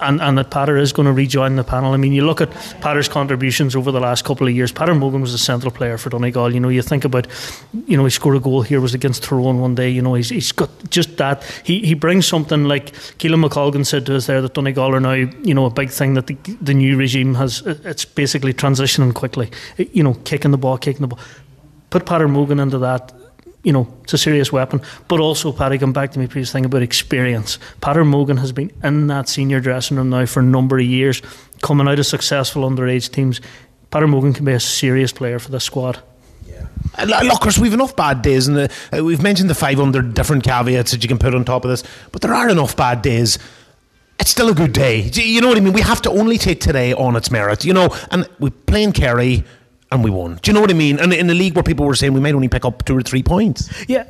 [0.01, 1.93] and, and that Peadar is going to rejoin the panel.
[1.93, 2.49] I mean, you look at
[2.81, 4.71] Peadar's contributions over the last couple of years.
[4.71, 6.53] Peadar Mogan was a central player for Donegal.
[6.53, 7.27] You know, you think about,
[7.85, 9.89] you know, he scored a goal here was against Tyrone one day.
[9.89, 11.43] You know, he's, he's got just that.
[11.63, 15.13] He he brings something like Keelan McColgan said to us there that Donegal are now,
[15.13, 17.61] you know, a big thing that the, the new regime has.
[17.65, 19.51] It's basically transitioning quickly.
[19.77, 21.19] You know, kicking the ball, kicking the ball.
[21.89, 23.13] Put Peadar Mogan into that
[23.63, 24.81] you know, it's a serious weapon.
[25.07, 27.59] But also, Paddy, come back to my previous thing about experience.
[27.81, 31.21] Patrick Mogan has been in that senior dressing room now for a number of years,
[31.61, 33.41] coming out of successful underage teams.
[33.91, 36.01] Patrick Mogan can be a serious player for this squad.
[36.97, 40.91] Uh, Look, Chris, we've enough bad days, and uh, we've mentioned the 500 different caveats
[40.91, 43.37] that you can put on top of this, but there are enough bad days.
[44.19, 45.01] It's still a good day.
[45.13, 45.73] You know what I mean?
[45.73, 47.95] We have to only take today on its merit, you know.
[48.11, 49.45] And we playing Kerry,
[49.91, 50.39] and we won.
[50.41, 50.99] Do you know what I mean?
[50.99, 53.01] And in the league where people were saying we might only pick up two or
[53.01, 53.69] three points.
[53.87, 54.05] Yeah.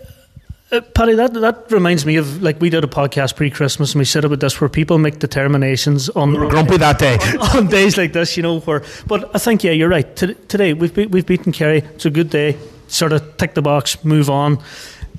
[0.72, 4.06] Uh, Paddy, that that reminds me of like we did a podcast pre-Christmas and we
[4.06, 7.18] said about this where people make determinations on we were grumpy that day
[7.56, 8.60] on, days like this, you know.
[8.60, 10.16] Where, but I think yeah, you're right.
[10.16, 11.80] T- today we've be- we've beaten Kerry.
[11.80, 12.56] It's a good day.
[12.88, 14.60] Sort of tick the box, move on.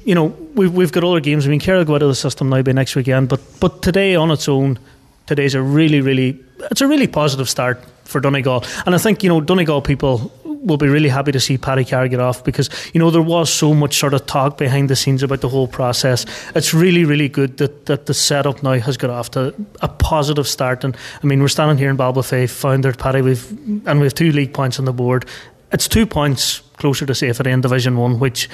[0.05, 1.47] You know, we've we've got all our games.
[1.47, 3.83] I mean, Kerry will go out of the system now by next weekend, but but
[3.83, 4.79] today on its own,
[5.27, 6.39] today's a really really
[6.71, 10.77] it's a really positive start for Donegal, and I think you know Donegal people will
[10.77, 13.75] be really happy to see Paddy Carr get off because you know there was so
[13.75, 16.27] much sort of talk behind the scenes about the whole process.
[16.55, 20.47] It's really really good that, that the setup now has got off to a positive
[20.47, 20.85] start.
[20.85, 23.51] And I mean we're standing here in Ballybofey, foundered Paddy, we've
[23.87, 25.27] and we have two league points on the board.
[25.73, 28.49] It's two points closer to safety in Division One, which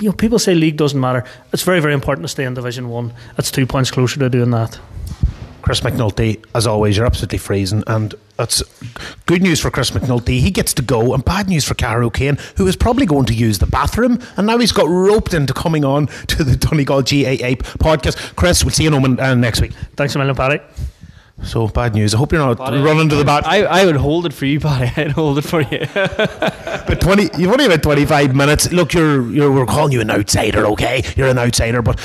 [0.00, 1.24] you know people say league doesn't matter.
[1.52, 3.12] It's very very important to stay in Division One.
[3.36, 4.78] It's two points closer to doing that.
[5.68, 8.62] Chris McNulty, as always, you're absolutely freezing, and that's
[9.26, 10.40] good news for Chris McNulty.
[10.40, 13.34] He gets to go, and bad news for Cahir O'Kane, who is probably going to
[13.34, 17.60] use the bathroom, and now he's got roped into coming on to the Donegal GAA
[17.76, 18.34] podcast.
[18.34, 19.72] Chris, we'll see you on, uh, next week.
[19.94, 20.60] Thanks a million, Paddy.
[21.42, 22.14] So bad news.
[22.14, 23.46] I hope you're not Paddy, running to the bat.
[23.46, 24.90] I, I would hold it for you, Paddy.
[25.02, 25.86] I'd hold it for you.
[25.94, 28.72] but twenty, you've only about twenty five minutes.
[28.72, 31.04] Look, you're, you're we're calling you an outsider, okay?
[31.14, 32.00] You're an outsider, but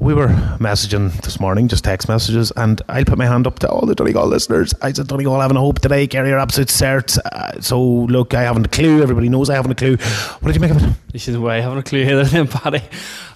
[0.00, 3.68] we were messaging this morning, just text messages, and I'll put my hand up to
[3.68, 4.72] all the Donegal listeners.
[4.80, 7.18] I said Donegal having a hope today, Kerry are absolute certs.
[7.18, 9.02] Uh, so look, I haven't a clue.
[9.02, 9.96] Everybody knows I haven't a clue.
[9.96, 10.96] What did you make of it?
[11.12, 12.82] You should way I haven't a clue either, then, Paddy.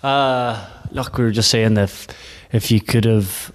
[0.02, 2.06] Uh, look, we were just saying that if,
[2.52, 3.50] if you could have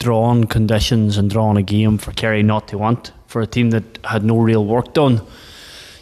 [0.00, 3.98] drawn conditions and drawn a game for Kerry not to want for a team that
[4.02, 5.20] had no real work done,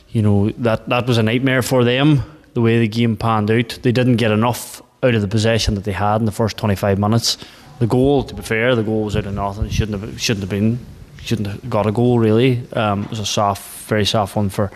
[0.08, 2.22] you know that that was a nightmare for them.
[2.54, 5.84] The way the game panned out, they didn't get enough out of the possession that
[5.84, 7.38] they had in the first 25 minutes.
[7.78, 9.66] The goal, to be fair, the goal was out of nothing.
[9.66, 10.78] It shouldn't have shouldn't have been
[11.20, 12.62] shouldn't have got a goal really.
[12.72, 14.68] Um, it was a soft, very soft one for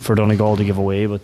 [0.00, 1.20] for Donegal to give away, but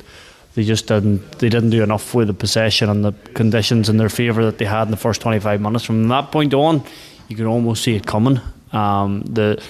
[0.54, 4.08] they just didn't they didn't do enough with the possession and the conditions in their
[4.08, 5.84] favour that they had in the first 25 minutes.
[5.84, 6.82] From that point on,
[7.28, 8.40] you could almost see it coming.
[8.72, 9.62] Um, the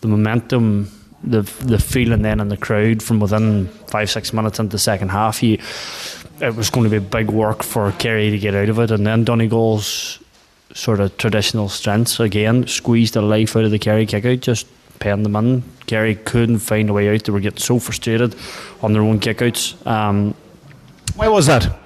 [0.00, 0.90] the momentum
[1.24, 5.10] the the feeling then in the crowd from within five six minutes into the second
[5.10, 5.42] half.
[5.42, 5.58] You,
[6.40, 9.06] it was going to be big work for Kerry to get out of it, and
[9.06, 10.18] then Donegal's
[10.74, 14.66] sort of traditional strengths again squeezed the life out of the Kerry kick out, just
[14.98, 15.62] paying them in.
[15.86, 18.34] Kerry couldn't find a way out; they were getting so frustrated
[18.82, 19.86] on their own kickouts.
[19.86, 20.34] Um,
[21.14, 21.81] Why was that?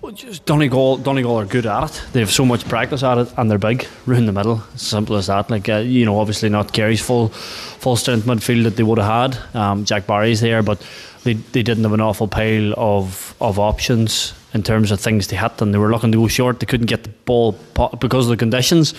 [0.00, 2.02] Well, just Donegal, Donegal are good at it.
[2.12, 4.62] They have so much practice at it, and they're big, in the middle.
[4.76, 5.50] Simple as that.
[5.50, 9.34] Like uh, you know, obviously not Kerry's full, full strength midfield that they would have
[9.34, 9.56] had.
[9.56, 10.80] Um, Jack Barry's there, but
[11.24, 15.36] they they didn't have an awful pile of of options in terms of things to
[15.36, 16.60] hit, and they were looking to go short.
[16.60, 17.58] They couldn't get the ball
[17.98, 18.94] because of the conditions.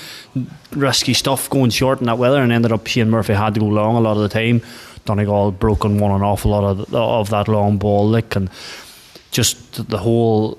[0.72, 3.68] Risky stuff going short in that weather, and ended up Shane Murphy had to go
[3.68, 4.62] long a lot of the time.
[5.06, 8.50] Donegal broken one an awful lot of of that long ball, lick, and
[9.32, 10.58] just the whole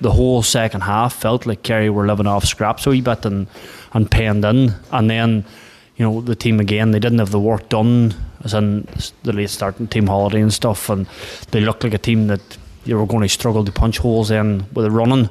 [0.00, 3.46] the whole second half felt like Kerry were living off scraps a wee bit and,
[3.92, 4.74] and penned in.
[4.92, 5.44] And then,
[5.96, 8.88] you know, the team again, they didn't have the work done, as in
[9.22, 10.88] the late starting team holiday and stuff.
[10.88, 11.06] And
[11.50, 12.40] they looked like a team that
[12.84, 15.28] you were going to struggle to punch holes in with the running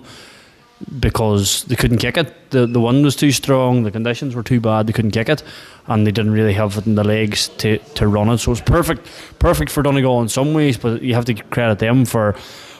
[0.99, 2.51] because they couldn't kick it.
[2.51, 5.43] The, the wind was too strong, the conditions were too bad, they couldn't kick it.
[5.88, 8.38] And they didn't really have it in the legs to, to run it.
[8.38, 9.08] So it's perfect
[9.39, 12.34] perfect for Donegal in some ways, but you have to credit them for,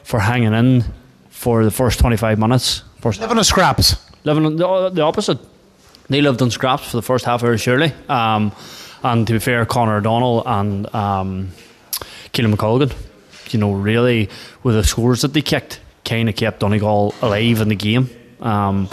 [0.04, 0.86] for hanging in
[1.40, 2.84] for the first 25 minutes.
[3.00, 3.96] First living on scraps.
[4.26, 5.40] Living on the, the opposite.
[6.10, 7.94] They lived on scraps for the first half hour, surely.
[8.10, 8.52] Um,
[9.04, 11.52] and to be fair, Conor O'Donnell and um,
[12.34, 12.94] Keelan McColgan,
[13.54, 14.30] you know, really,
[14.64, 18.10] with the scores that they kicked, kind of kept Donegal alive in the game
[18.42, 18.90] um,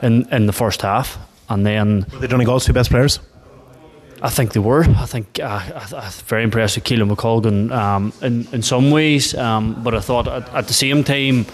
[0.00, 1.18] in, in the first half.
[1.50, 2.06] And then.
[2.14, 3.18] Were they Donegal's two best players?
[4.22, 4.84] I think they were.
[4.84, 9.34] I think uh, I, was very impressed with Keelan McColgan um, in, in some ways.
[9.34, 11.44] Um, but I thought at, at the same time,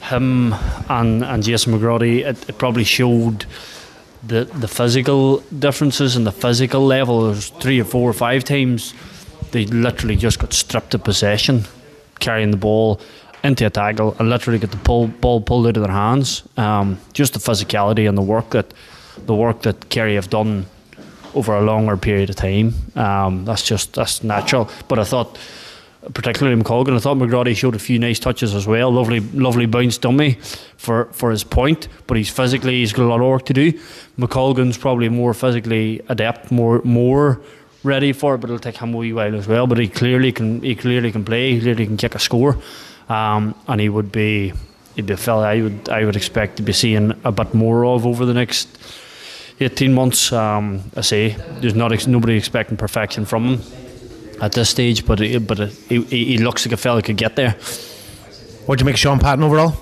[0.00, 0.54] him
[0.88, 3.46] and, and Jason McGrody, it, it, probably showed
[4.26, 7.26] the the physical differences and the physical level.
[7.26, 8.94] There's three or four or five times
[9.52, 11.64] they literally just got stripped of possession,
[12.20, 13.00] carrying the ball
[13.44, 16.42] into a tackle and literally get the pull, ball pulled out of their hands.
[16.56, 18.72] Um, just the physicality and the work that
[19.26, 20.66] the work that Kerry have done
[21.34, 22.74] over a longer period of time.
[22.94, 24.70] Um, that's just that's natural.
[24.88, 25.38] But I thought
[26.14, 26.96] particularly McColgan.
[26.96, 28.90] I thought McGrady showed a few nice touches as well.
[28.90, 30.34] Lovely, lovely bounce dummy
[30.76, 33.72] for, for his point, but he's physically he's got a lot of work to do.
[34.18, 37.40] McColgan's probably more physically adept, more more
[37.84, 39.66] ready for it, but it'll take him a wee while as well.
[39.66, 41.54] But he clearly can he clearly can play.
[41.54, 42.56] He clearly can kick a score,
[43.08, 44.52] um, and he would be
[44.96, 47.84] he'd be a fella I would I would expect to be seeing a bit more
[47.84, 48.68] of over the next.
[49.60, 53.87] 18 months, um, I say, there's not ex- nobody expecting perfection from him
[54.40, 57.36] at this stage, but it, but it, he, he looks like a fella could get
[57.36, 57.56] there.
[58.66, 59.74] What do you make of Shaun Patton overall?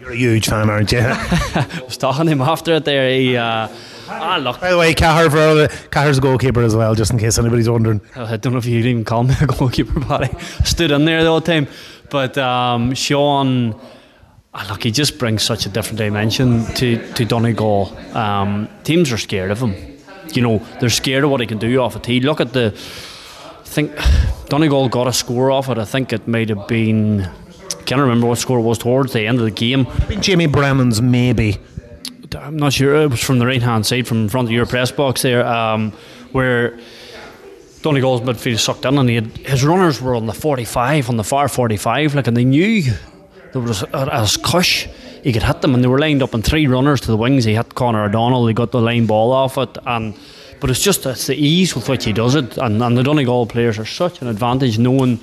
[0.00, 1.00] You're a huge fan, aren't you?
[1.02, 3.10] I was talking to him after it there.
[3.10, 3.68] He, uh,
[4.08, 4.60] ah, look.
[4.60, 7.68] By the way, Cahir for all Cahir's a goalkeeper as well, just in case anybody's
[7.68, 8.00] wondering.
[8.14, 11.04] I don't know if you would even call me a goalkeeper, but I stood in
[11.06, 11.66] there the whole time.
[12.08, 13.78] But um, Sean,
[14.54, 17.96] ah, look, he just brings such a different dimension to, to Donegal.
[18.16, 19.74] Um, teams are scared of him.
[20.32, 22.20] You know, they're scared of what he can do off a tee.
[22.20, 22.78] Look at the.
[23.66, 23.92] I think
[24.48, 25.76] Donegal got a score off it.
[25.76, 27.22] I think it might have been.
[27.22, 29.86] I can't remember what score it was towards the end of the game.
[30.20, 31.58] Jamie Brennan's maybe.
[32.38, 32.94] I'm not sure.
[33.02, 35.92] It was from the right hand side, from front of your press box there, um,
[36.32, 36.78] where
[37.82, 41.24] Donegal's midfield sucked in, and he had, his runners were on the 45, on the
[41.24, 42.82] far 45, like, and they knew
[43.52, 44.88] there was as cush
[45.22, 47.44] he could hit them, and they were lined up in three runners to the wings.
[47.44, 50.14] He hit Conor O'Donnell, he got the line ball off it, and
[50.60, 53.46] but it's just it's the ease with which he does it, and, and the Donegal
[53.46, 55.20] players are such an advantage knowing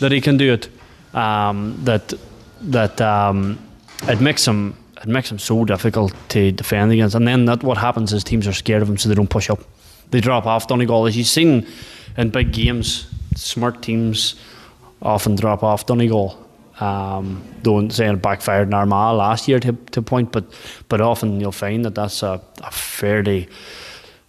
[0.00, 0.68] that he can do it.
[1.14, 2.12] Um, that
[2.60, 3.58] that um,
[4.02, 7.78] it makes him it makes him so difficult to defend against, and then that what
[7.78, 9.60] happens is teams are scared of him, so they don't push up.
[10.10, 11.66] They drop off Donegal, as you've seen
[12.16, 13.06] in big games.
[13.36, 14.34] Smart teams
[15.02, 16.44] often drop off Donegal.
[16.80, 20.44] Um, don't say it backfired in Armagh last year to, to point, but
[20.88, 23.48] but often you'll find that that's a, a fairly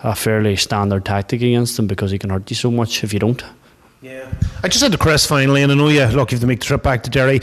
[0.02, 3.20] a fairly standard tactic against him because he can hurt you so much if you
[3.20, 3.44] don't.
[4.02, 4.32] Yeah.
[4.64, 6.60] I just said to Chris finally, and I know you look, you have to make
[6.60, 7.42] the trip back to Derry.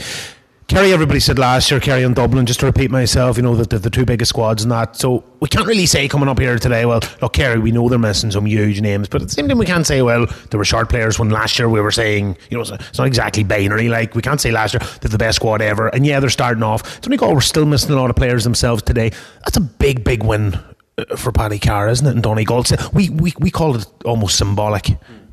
[0.67, 3.69] Kerry, everybody said last year, Kerry and Dublin, just to repeat myself, you know, that
[3.69, 4.97] the, the two biggest squads and that.
[4.97, 7.97] So we can't really say coming up here today, well, look, Kerry, we know they're
[7.97, 10.65] missing some huge names, but at the same time, we can't say, well, there were
[10.65, 13.87] short players when last year we were saying, you know, it's, it's not exactly binary.
[13.87, 15.87] Like, we can't say last year they're the best squad ever.
[15.87, 16.99] And yeah, they're starting off.
[16.99, 19.11] Donegal, we're still missing a lot of players themselves today.
[19.45, 20.59] That's a big, big win
[20.99, 22.11] Uh, for Paddy Carr, isn't it?
[22.11, 22.63] And Donegal.
[22.91, 24.89] We, we, we call it almost symbolic.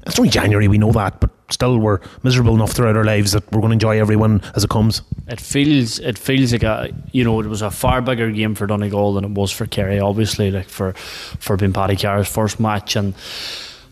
[0.07, 3.51] It's only January, we know that, but still we're miserable enough throughout our lives that
[3.51, 5.01] we're going to enjoy everyone as it comes.
[5.27, 8.67] It feels it feels like a you know it was a far bigger game for
[8.67, 9.99] Donegal than it was for Kerry.
[9.99, 13.15] Obviously, like for for being Paddy Carr's first match and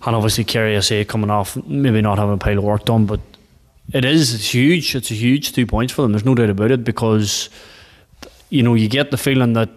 [0.04, 3.06] and obviously Kerry I say coming off maybe not having a pile of work done,
[3.06, 3.20] but
[3.94, 4.94] it is it's huge.
[4.94, 6.12] It's a huge two points for them.
[6.12, 7.48] There's no doubt about it because
[8.50, 9.70] you know you get the feeling that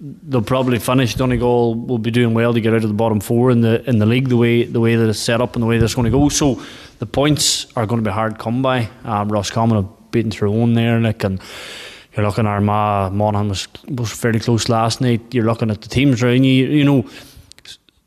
[0.00, 1.14] they'll probably finish.
[1.14, 3.98] Donegal will be doing well to get out of the bottom four in the in
[3.98, 6.10] the league the way the way that it's set up and the way that's going
[6.10, 6.28] to go.
[6.28, 6.60] So
[6.98, 8.88] the points are going to be hard come by.
[9.04, 11.40] Um, Roscommon have beaten Tyrone there, like, and
[12.16, 13.12] you're looking at Armagh.
[13.12, 15.34] Monaghan was was fairly close last night.
[15.34, 16.66] You're looking at the teams around you.
[16.66, 17.08] You know,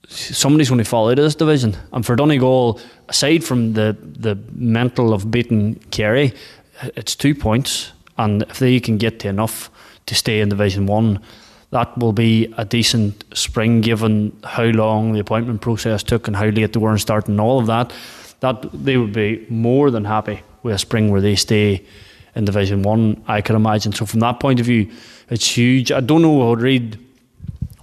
[0.08, 1.78] somebody's going to fall out of this division.
[1.92, 6.34] And for Donegal, aside from the the mental of beating Kerry,
[6.96, 9.70] it's two points, and if they can get to enough
[10.08, 11.20] to stay in Division One
[11.74, 16.46] that will be a decent spring given how long the appointment process took and how
[16.46, 17.92] late they were in starting and all of that.
[18.42, 21.84] That they would be more than happy with a spring where they stay
[22.36, 23.92] in Division One, I can imagine.
[23.92, 24.92] So from that point of view,
[25.30, 25.92] it's huge.
[25.92, 27.00] I don't know how to read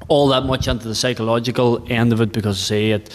[0.06, 3.10] all that much into the psychological end of it because say it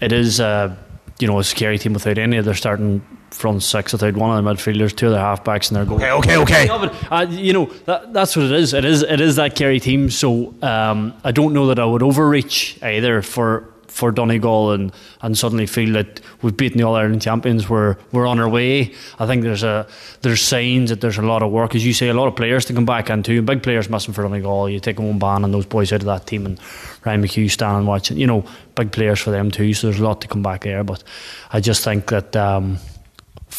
[0.00, 0.74] it is uh,
[1.18, 3.00] you know a scary team without any of their starting
[3.32, 5.96] front six I without one of the midfielders, two of their halfbacks, and their goal.
[5.96, 6.66] Okay, okay, okay.
[6.66, 8.74] No, but, uh, you know that, that's what it is.
[8.74, 10.10] It is it is that Kerry team.
[10.10, 14.90] So um, I don't know that I would overreach either for for Donegal and,
[15.20, 17.68] and suddenly feel that we've beaten the All Ireland champions.
[17.68, 18.94] We're we're on our way.
[19.18, 19.86] I think there's a
[20.22, 22.64] there's signs that there's a lot of work, as you say, a lot of players
[22.66, 23.42] to come back into.
[23.42, 24.70] Big players missing for Donegal.
[24.70, 26.58] You take Eoghan Bán and those boys out of that team, and
[27.04, 28.16] Ryan McHugh standing watching.
[28.16, 29.74] You know, big players for them too.
[29.74, 30.84] So there's a lot to come back there.
[30.84, 31.04] But
[31.52, 32.34] I just think that.
[32.34, 32.78] Um,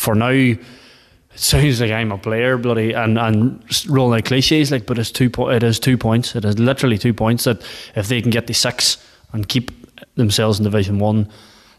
[0.04, 0.60] for now, it
[1.36, 5.30] sounds like I'm a player, bloody, and and rolling out cliches like, but it's two
[5.30, 6.36] po- it is two points.
[6.36, 7.62] It is literally two points that
[7.96, 8.98] if they can get the six
[9.32, 9.72] and keep
[10.16, 11.30] themselves in Division One,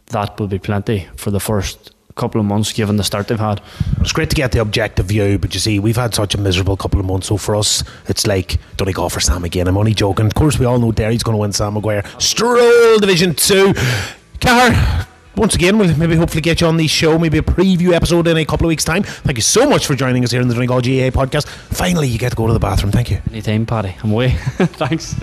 [0.07, 3.61] that will be plenty for the first couple of months given the start they've had.
[4.01, 6.77] It's great to get the objective view, but you see, we've had such a miserable
[6.77, 7.27] couple of months.
[7.27, 9.69] So for us, it's like, don't go for Sam again.
[9.69, 10.27] I'm only joking.
[10.27, 12.05] Of course, we all know Derry's going to win Sam Maguire.
[12.19, 13.75] Stroll Division 2.
[14.41, 15.07] Cahir,
[15.37, 18.37] once again, we'll maybe hopefully get you on the show, maybe a preview episode in
[18.37, 19.03] a couple of weeks' time.
[19.03, 21.49] Thank you so much for joining us here in the Donegal GAA podcast.
[21.49, 22.93] Finally, you get to go to the bathroom.
[22.93, 23.21] Thank you.
[23.31, 23.97] Anytime, Paddy.
[24.03, 24.31] I'm away.
[24.79, 25.15] Thanks.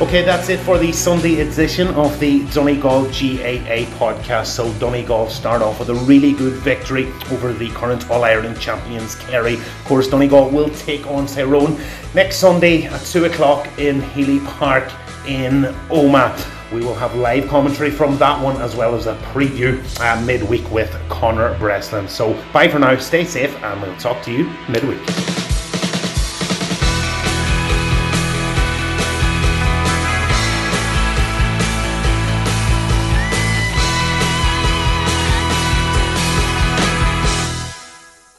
[0.00, 4.46] Okay, that's it for the Sunday edition of the Donegal GAA podcast.
[4.46, 9.14] So Donegal start off with a really good victory over the current All Ireland champions
[9.14, 9.54] Kerry.
[9.54, 11.78] Of course, Donegal will take on Tyrone
[12.14, 14.90] next Sunday at two o'clock in Healy Park
[15.26, 16.72] in Omagh.
[16.72, 20.70] We will have live commentary from that one as well as a preview uh, midweek
[20.70, 22.08] with Connor Breslin.
[22.08, 25.51] So bye for now, stay safe, and we'll talk to you midweek.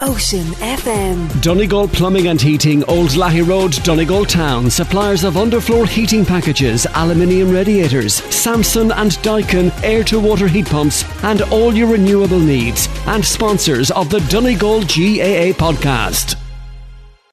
[0.06, 1.42] Ocean FM.
[1.42, 4.70] Donegal Plumbing and Heating, Old Laghey Road, Donegal Town.
[4.70, 11.06] Suppliers of underfloor heating packages, aluminium radiators, Samsung and Daikin air to water heat pumps,
[11.24, 12.90] and all your renewable needs.
[13.06, 16.43] And sponsors of the Donegal GAA podcast.